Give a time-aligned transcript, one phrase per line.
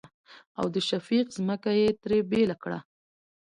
[0.59, 2.79] او د شفيق ځمکه يې ترې بيله کړه.